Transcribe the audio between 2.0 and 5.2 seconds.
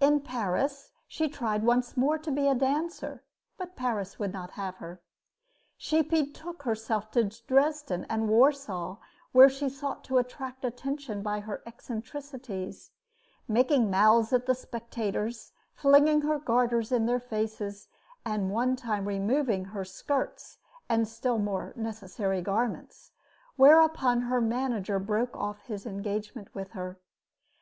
to be a dancer, but Paris would not have her.